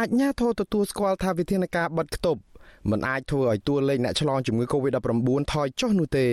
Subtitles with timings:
[0.00, 2.42] អាជ្ញាធរទទួលស្គាល់ថាវិធានការបិទគប់
[2.90, 6.26] មិនអាចធ្វើឲ្យតួលេខអ្នកឆ្លងជំងឺ Covid-19 ថយចុះនោះទេ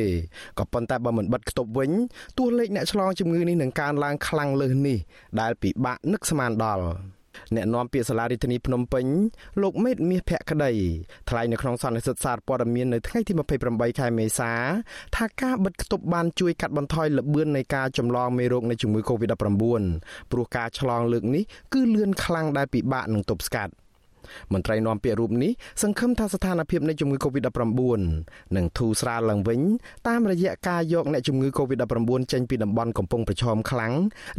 [0.60, 1.92] ក៏ប៉ុន្តែបើមិនបិទគប់វិញ
[2.38, 4.98] តួលេខអ្នកឆ្លងជំងឺនេះនឹងកើនឡើងខ្លាំងលើសនេះ
[5.40, 6.84] ដែលពិបាកនឹកស្មានដល់
[7.56, 9.06] អ្នកនាំពាក្យសាលារដ្ឋាភិបាលភ្នំពេញ
[9.62, 10.72] លោកមេតមាសភក្តី
[11.30, 13.34] ថ្លែងនៅក្នុងសន្និសីទសារព័ត៌មាននៅថ្ងៃទី
[13.68, 14.52] 28ខែមេសា
[15.16, 19.34] ថាការបិទគប់បានជួយកាត់បន្ថយល្បឿននៃការចម្លងមេរោគនៃជំងឺ Covid-19
[20.32, 23.74] ព្រោះការឆ្លងលើកនេះគឺលឿនខ្លាំងដែលពិបាកនឹងទប់ស្កាត់។
[24.54, 25.52] មន្ត្រីនាំពាក្យរូបនេះ
[25.84, 28.02] សង្ឃឹមថាស្ថានភាពនៃជំងឺ Covid-19
[28.56, 29.62] នឹងធូរស្រាលឡើងវិញ
[30.08, 33.94] តាមរយៈការយកអ្នកជំងឺ Covid-19 ចេញពីតំបន់កំពុងប្រឈមខ្លាំង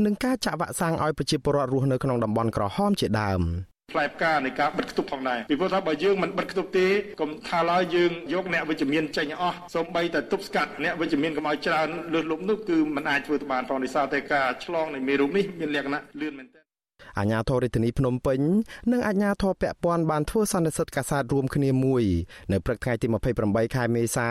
[0.05, 3.42] និងការចាក់វ៉ាក់សាំងឲ្យប្រជាពលរដ្ឋរស់នៅក្នុងតំបន់ក្រហមជាដើម
[3.95, 6.86] ផ្លែផ្កានៃការបិទគប់ផងដែរពីព្រោះថាបើយើងមិនបិទគប់ទេ
[7.20, 16.67] កុំថាឡើយយើងយកអ្នកវិជ្ជមានចេញអស់សូម្បីតែទប់ស្កាត់អ្នកវិជ្ជមានកុំឲ្យច្រើនលើសលប់នោះគឺมันអាចធ្វើទៅបានផងដោយសារតែការឆ្លងនៃមេរោគនេះមានលក្ខណៈលឿនមែនទែន
[17.19, 18.41] អាជ្ញាធររាជធានីភ្នំពេញ
[18.93, 22.05] និងអាជ្ញាធរពាក់ព័ន្ធបានធ្វើសន្និសីទកាសែតរួមគ្នាមួយ
[22.53, 23.06] នៅព្រឹកថ្ងៃទី
[23.42, 24.28] 28ខែមេសា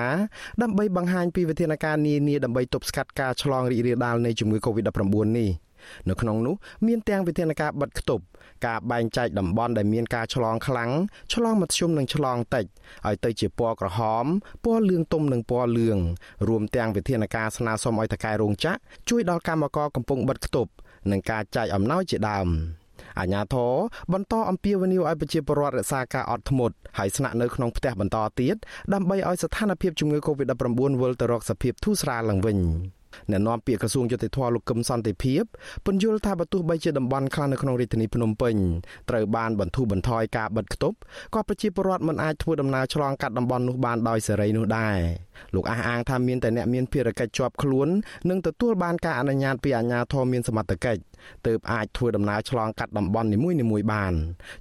[0.61, 5.66] ដើម្បីបង្ហាញពីវិធានការនានាដើម្បីទប់ស្កាត់ការឆ្លងរីករាលដាលនៃជំងឺ Covid-19 នេះ
[6.09, 6.55] នៅក្នុងនោះ
[6.88, 8.23] មានទាំងវិធានការបិទគប់
[8.67, 10.91] ការបែងចែកតំបន់ដែលមានការឆ្លងខ្លាំង
[11.33, 12.66] ឆ្លងមធ្យមនិងឆ្លងតិច
[13.07, 14.25] ឲ្យទៅជាពណ៌ក្រហម
[14.66, 15.97] ពណ៌លឿងទុំនិងពណ៌លឿង
[16.47, 18.77] រួមទាំងវិធានការស្នើសុំឲ្យតកែរោងចក្រ
[19.09, 20.71] ជួយដល់កម្មករកំពុងបិទគប់
[21.11, 22.49] និងការចែកអំណោយជាដើម
[23.19, 23.73] អាញាធរ
[24.13, 28.55] បន្តអំពាវនាវឲ្យប្រជាពលរដ្ឋរក្សាការអត់ធ្មត់ហើយស្នាក់នៅក្នុងផ្ទះបន្តទៀត
[28.94, 32.57] ដើម្បីឲ្យស្ថានភាពជំងឺ Covid-19 វិលទៅរកសភាពធូរស្រាលឡើងវិញ
[33.31, 35.43] អ្នកនាំពាក្យក្រសួងយុតិធធលោកកឹមសន្តិភាព
[35.85, 38.55] ពន្យល់ថាបើទោះបីជាតំបន់ខ្លះនៅក្នុងរាជធានីភ្នំពេញ
[39.09, 40.97] ត្រូវបានបន្ធូរបន្ថយការបិទគប់
[41.33, 44.97] ក៏ប្រជាពលរដ្ឋមិនអាចធ្វើដំណើរឆ្លងកាត់តំបន់នោះបានដោយសេរីនោះដែរ
[45.55, 47.88] លោកអះអាងថាមានតែអ្នកមានភារកិច្ចជាប់ខ្លួន
[48.30, 51.02] និងទទួលបានការអនុញ្ញាតពីអាជ្ញាធរមានសមត្ថកិច្ច
[51.47, 54.13] ទើបអាចធ្វើដំណើរឆ្លងកាត់តំបន់នីមួយៗបាន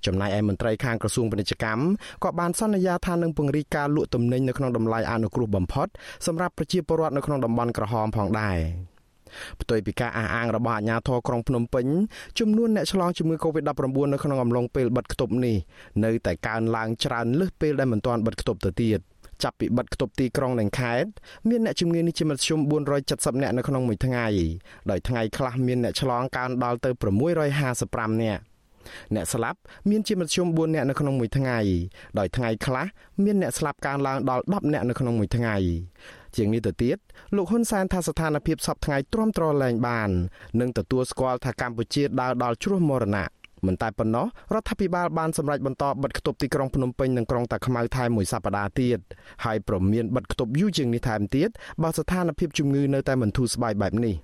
[0.06, 1.82] ចំណែកឯមន្ត្រីខាងក្រសួងពាណិជ្ជកម្ម
[2.24, 5.88] ក៏បានសន្យាថានឹងពង្រីកការលក់ទំនិញនៅក្នុងតម្លៃអនុគ្រោះបំផុត
[6.26, 8.58] សម្រាប់ប្រជាពលរដ្ឋនៅក្នុងតំបន់ក្រហមផងដែរ
[9.60, 11.86] ផ្ទុយពីការអះអាងរបស់អាជ្ញាធរក្រុងភ្នំពេញ
[12.38, 15.56] ចំនួនអ្នកឆ្លងជំងឺ Covid-19 នៅក្នុងអំឡុងពេលបិទគប់នេះ
[16.04, 19.00] នៅតែកើនឡើងច្រើនលើសពេលដែលមិនទាន់បិទគប់ទៅទៀត។
[19.42, 21.10] ចាប់ពីបិទគប់ទីក្រុងនិងខេត្ត
[21.48, 22.60] មានអ្នកជំងឺនេះជាមធ្យម
[23.00, 24.26] 470នាក់នៅក្នុងមួយថ្ងៃ
[24.90, 26.90] ដោយថ្ងៃខ្លះមានអ្នកឆ្លងកើនដល់ទៅ
[27.56, 28.42] 655នាក់
[29.14, 29.58] អ្នកស្លាប់
[29.90, 31.58] មានជាមធ្យម4នាក់នៅក្នុងមួយថ្ងៃ
[32.18, 32.86] ដោយថ្ងៃខ្លះ
[33.24, 35.56] មានអ្នកស្លាប់កើនឡើងដល់10នាក់នៅក្នុងមួយថ្ងៃ
[36.36, 36.98] ជាងនេះទៅទៀត
[37.36, 40.10] លោកហ៊ុនសែនថាស្ថានភាពសពថ្ងៃទ្រាំទ្រលែងបាន
[40.60, 43.28] និងទទួលស្គាល់ថាកម្ពុជាដើរដល់ជ្រោះមរណៈ
[43.66, 48.98] មិនតែប៉ុណ្ណោះរដ្ឋាភិបាលបានសម្រេចបន្តបិទគប់ទីក្រុងភ្នំពេញនិងក្រុងតាខ្មៅថែមមួយសប្តាហ៍ទៀត
[49.44, 51.48] ហើយប្រមានបិទគប់យូរជាងនេះថែមទៀត
[51.82, 54.14] បើស្ថានភាពជំងឺនៅតែមិនធូរស្បើយបែបនេះ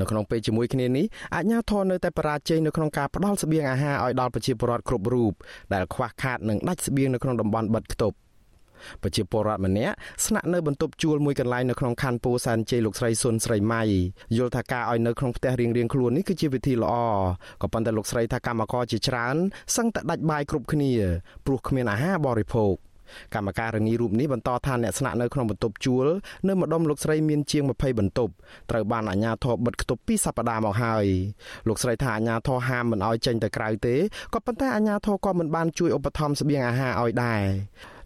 [0.00, 5.32] នៅក្នុងពេលជាមួយគ្នានេះអាជ្ញាធរនៅតែបរាជ័យនៅក្នុងការផ្តល់ស្បៀងអាហារឲ្យដល់ប្រជាពលរដ្ឋគ្រប់រូប
[5.72, 8.16] ដែលខ្វះខាតនិងដាច់ស្បៀងនៅក្នុងតំបន់បិទគប់
[9.02, 9.94] ប្រជាពលរដ្ឋម្នាក់
[10.26, 13.82] ស្នាក់នៅបន្ទប់ជួលមួយកន្លែងនៅក្នុងខណ្ឌពោធិ៍សែនជ័យលោកស្រីសុនស្រីម៉ៃ
[14.36, 16.94] យល់ថាការឲ្យនៅក្នុងផ្ទះរៀងៗខ្លួននេះគឺជាវិធីល្អ
[17.62, 19.36] ក៏ប៉ុន្តែលោកស្រីថាកម្មករជាច្រើន
[19.76, 20.92] សឹងតែដាច់បាយគ្រប់គ្នា
[21.46, 22.76] ព្រោះគ្មានអាហារបរិភោគ
[23.34, 26.06] កម្មការរនីរូបនេះបន្តថាអ្នកស្នាក់នៅក្នុងបន្ទប់ជួល
[26.48, 28.32] នៅម្ដុំលោកស្រីមានជាង20បន្ទប់
[28.70, 31.06] ត្រូវបានអាជ្ញាធរបិទគប់ពីសប្តាហ៍មកហើយ
[31.68, 33.96] លោកស្រីថាអាជ្ញាធរហាមមិនឲ្យចេញទៅក្រៅទេ
[34.34, 37.42] ក៏ប៉ុន្តែអាជ្ញាធរក៏មិនបានជួយឧបត្ថម្ភស្បៀងអាហារឲ្យដែរ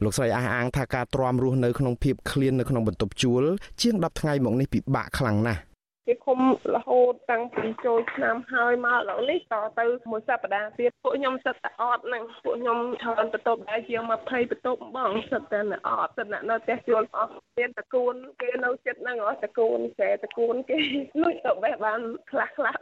[0.02, 3.44] លោកស្រីអះអាងថាការទ្រាំរស់នៅក្នុងភាពឃ្លាននៅក្នុងបន្ទប់ជួល
[3.80, 5.60] ជាង10ថ្ងៃមកនេះពិបាកខ្លាំងណាស់
[6.06, 6.38] គេឃុំ
[6.74, 14.10] រហូតតាំងពីចូលឆ្នាំហើយមកឥឡូវនេះតទៅមួយសប្តាហ៍ទៀតពួកខ្ញុំសិតតែអត់ហ្នឹងពួកខ្ញុំច្រើនបន្ទប់ដែរជាង20
[14.50, 20.78] បន្ទប់បងសិតតែអត់សិតតែនៅផ្ទះជួលអស់មានតកូនគេនៅចិត្តហ្នឹងអស់តកូនចែតកូនគេ
[21.22, 22.00] លួចទៅបេះបាន
[22.30, 22.76] ខ្លះខ្លះ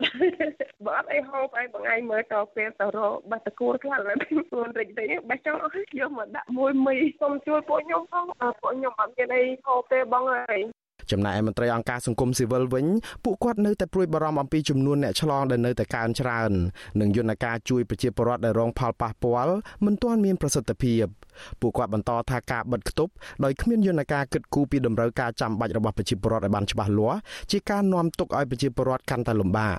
[0.87, 4.19] បើអត់អីហូបអីបងឯងមើលតពេលទៅរកបេះតកូនខ្លះឡើយ
[4.51, 8.25] ខ្លួនរិចរិចបេះចង់អស់យកមកដាក់មួយមីសុំជួយពួកខ្ញុំផង
[8.61, 10.61] ពួកខ្ញុំអត់មានអីហូបទេបងអើយ
[11.15, 12.87] ចំណែកឯមន្ត្រីអង្គការសង្គមស៊ីវិលវិញ
[13.25, 16.51] ពួកគាត់នៅតែព្រួយបារម្ភអំពីចំនួនអ្នកឆ្លងដែលនៅតែកើនច្រើន
[17.01, 19.55] និងយន្តការជួយប្រជាពលរដ្ឋដែលរងផលប៉ះពាល់
[19.85, 21.05] មិនទាន់មានប្រសិទ្ធភាព
[21.61, 23.13] ពួកគាត់បន្តថាការបិទគប់
[23.45, 27.19] ដោយគ្មានយន្តការគិតគូរពីតម្រូវការចាំបាច់របស់ប្រជាពលរដ្ឋឲ្យបានច្បាស់លាស់
[27.51, 29.78] ជាការនាំទុកឲ្យប្រជាពលរដ្ឋកាន់តែលំបាក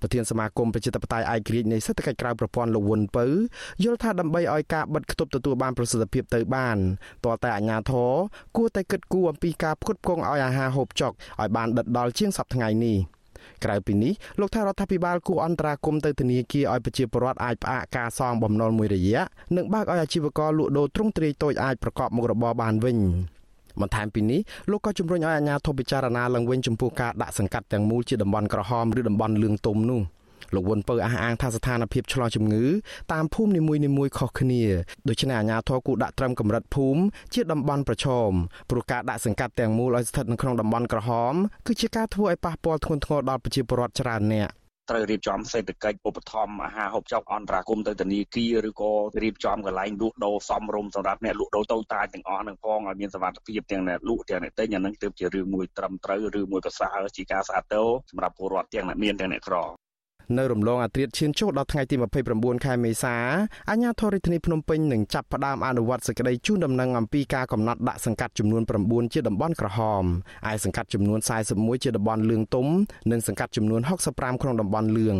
[0.00, 3.24] ប្រធានសមាគមប្រជាធិបតេយ្យឯករាជ្យនៃសេដ្ឋកិច្ចក្រៅប្រព័ន្ធលោកវុនពៅ
[3.84, 6.76] យល់ថាដើម្បីឲ្យការបិទគប់ទទួលបានប្រសិទ្ធភាពទៅបាន
[7.26, 8.12] តើតែអាជ្ញាធរ
[8.56, 12.98] គួរតែគិតគូរអំពីការផ្គត់ផ្គង់ឲ្យអាហារហូបចុកឲ្យបានដិតដល់ជាងសប្តាហ៍ថ្ងៃនេះ
[13.64, 19.22] ក្រៅពីនេះលោកថារដ្ឋាភិបាលគួរអន្តរាគមន៍ទៅធនាគារឲ្យប្រជាពលរដ្ឋអាចផ្អាកការសងបំណុលមួយរយៈ
[19.56, 22.98] និងបើកឲ្យអាជីវករលក់ដូរទ្រង់ទ្រាយតូចអាចប្រកបមុខរបរបានវិញ
[23.82, 24.40] បន្ថែមពីនេះ
[24.70, 30.02] លោកក៏ជំរុញឲ្យអាជ្ញាធរពិចារណាឡើងវិញចំពោះការដាក់សង្កាត់ទាំងមូលជាតំបន់ក្រហមឬតំបន់លឿងទុំនោះ
[30.54, 32.64] លោកវុនពៅអះអាងថាស្ថានភាពឆ្លងជំងឺ
[33.12, 33.60] តាមភូមិនី
[33.96, 34.62] មួយៗខុសគ្នា
[35.08, 37.00] ដូច្នេះអាជ្ញាធរគូដាក់ត្រឹមកម្រិតភូមិ
[37.34, 38.30] ជាតំបន់ប្រឈម
[38.70, 41.34] ព្រោះការដាក់សង្កាត់ទាំងមូលឲ្យស្ថិតនៅក្នុងតំបន់ក្រហម
[41.66, 44.48] គឺជាការធ្វើឲ្យប៉ះពាល់ធ្ងន់ធ្ងរដល់ប្រជាពលរដ្ឋច្រើនអ្នក
[44.90, 48.92] ត្រូវរៀបចំសេដ្ឋកិច្ចឧបត្ថម្ភអាហារហូបចុកអន្តរាគមទៅធនាគារឬក៏
[49.22, 59.56] រៀបចំកន្លែងលក់ដូរសមរម្យសម្រាប់អ្នកលក់ដូរតូចតាចទាំងអស់នឹងផងឲ្យមានសវត្ថិភាពទាំងអ្នកលក់ទាំងអ្នកទិញអានឹងទើបជារឿងមួយត្រឹមត្រូវឬមួយប្រសើរជាការស្អាតតោសម្រាប់ពលរដ្ឋទាំងអ្នកមានទាំងអ្នកក្រ
[60.36, 61.96] នៅរំលងអាត្រាតឈានចូលដល់ថ្ងៃទី
[62.30, 63.14] 29ខែមេសា
[63.70, 70.04] អាជ្ញាធររាជធានីភ្នំពេញនឹងចាប់ផ្ដើមអនុវត្តសេចក្តីជូនដំណឹងអំពីការកំណត់ដាក់សង្កាត់ចំនួន9ជាតំបន់ក្រហម
[70.50, 71.18] ឯសង្កាត់ចំនួន
[71.52, 72.66] 41ជាតំបន់លឿងទុំ
[73.10, 73.80] និងសង្កាត់ចំនួន
[74.12, 75.18] 65ក្នុងតំបន់លឿង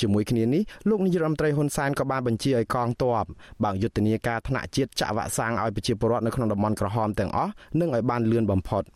[0.00, 3.24] ជាមួយគ្នានេះលោកនាយរដ្ឋមន្ត្រីហ៊ុនសែនក៏បានបញ្ជាឲ្យកងទ័ព
[3.64, 8.84] បើកយុទ្ធនាការថ្នាក់ជាតិចាក់វ៉ាក់សាំងឲ្យប្រជាពលរដ្ឋនៅក្នុងតំបន់ក្រហមទាំងអស់និងឲ្យបានលឿនបំផុត។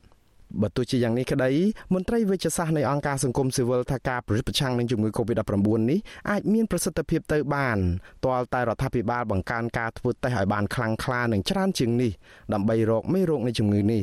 [0.61, 1.51] បើទោះជាយ៉ាងនេះក្តី
[1.95, 5.99] មន្ត្រីវិទ្យាសាស្ត្រនៃអង្គការសង្គមស៊ីវិលថាការប្រយុទ្ធប្រឆាំងនឹងជំងឺ Covid-19 នេះ
[6.31, 7.79] អាចមានប្រសិទ្ធភាពទៅបាន
[8.25, 12.13] ទាល់តែរដ្ឋាភិបាលបង្កើនការធ្វើតេស្តឲ្យបានខ្លាំងក្លានិងច្រើនជាងនេះ
[12.53, 14.01] ដើម្បីរកមេរោគនៃជំងឺនេ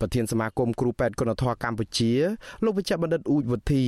[0.00, 2.12] ប្រធានសមាគមគ្រូពេទ្យគុណធម៌កម្ពុជា
[2.64, 3.84] លោកវិជ្ជបណ្ឌិតអ៊ូចវុធី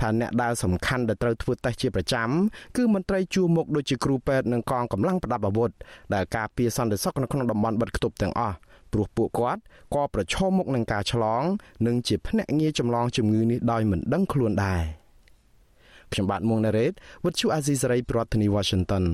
[0.00, 2.28] ថាអ្នកដែលសំខាន់ដែលត្រូវធ្វើតេស្តជាប្រចាំ
[2.76, 5.70] គឺមន្ត្រីជួរមុខដូចជាគ្រូពេទ្យនិងកងកម្លាំងប្រដាប់អាវុធ
[6.14, 8.56] ដែលការពារសន្តិសុខនៅក្នុងតំបន់បិទគប់ទាំងអស់
[8.94, 9.62] ព្រោះពួកគាត់
[9.94, 11.42] ក៏ប្រឈមមុខនឹងការឆ្លង
[11.86, 14.82] និងជាភ្នាក់ងារចម្លងជំងឺនេះដោយមិនដឹងខ្លួនដែរ
[16.12, 16.92] ខ្ញុំបាទមួងណារ៉េត
[17.24, 19.04] With you Azizi Saray ប្រធានាធិបតី Washington